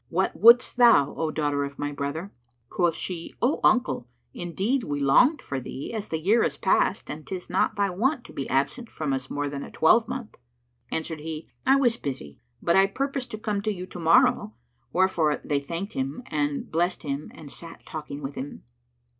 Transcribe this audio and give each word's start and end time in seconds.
What 0.09 0.35
wouldst 0.35 0.77
thou, 0.77 1.13
O 1.15 1.29
daughter 1.29 1.63
of 1.63 1.77
my 1.77 1.91
brother?" 1.91 2.31
Quoth 2.71 2.95
she, 2.95 3.33
"O 3.39 3.59
uncle, 3.63 4.07
indeed 4.33 4.83
we 4.83 4.99
longed 4.99 5.43
for 5.43 5.59
thee, 5.59 5.93
as 5.93 6.09
the 6.09 6.17
year 6.17 6.41
is 6.41 6.57
past 6.57 7.07
and 7.11 7.23
'tis 7.23 7.51
not 7.51 7.75
thy 7.75 7.91
wont 7.91 8.23
to 8.23 8.33
be 8.33 8.49
absent 8.49 8.89
from 8.89 9.13
us 9.13 9.29
more 9.29 9.47
than 9.47 9.61
a 9.61 9.69
twelvemonth." 9.69 10.37
Answered 10.89 11.19
he, 11.19 11.47
"I 11.67 11.75
was 11.75 11.97
busy, 11.97 12.39
but 12.63 12.75
I 12.75 12.87
purposed 12.87 13.29
to 13.29 13.37
come 13.37 13.61
to 13.61 13.71
you 13.71 13.85
to 13.85 13.99
morrow." 13.99 14.55
Wherefore 14.91 15.39
they 15.45 15.59
thanked 15.59 15.93
him 15.93 16.23
and 16.31 16.71
blessed 16.71 17.03
him 17.03 17.29
and 17.35 17.51
sat 17.51 17.85
talking 17.85 18.23
with 18.23 18.33
him. 18.33 18.63